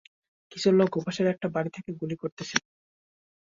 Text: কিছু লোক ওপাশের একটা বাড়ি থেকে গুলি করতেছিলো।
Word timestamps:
কিছু 0.51 0.67
লোক 0.79 0.91
ওপাশের 0.97 1.27
একটা 1.27 1.47
বাড়ি 1.55 1.69
থেকে 1.75 1.89
গুলি 1.99 2.15
করতেছিলো। 2.21 2.65